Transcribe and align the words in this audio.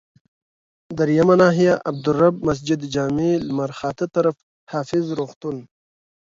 دریمه 0.97 1.35
ناحيه، 1.43 1.73
عبدالرب 1.89 2.35
مسجدجامع 2.47 3.31
لمرخاته 3.47 4.05
طرف، 4.15 4.35
حافظ 4.71 5.05
روغتون. 5.19 5.57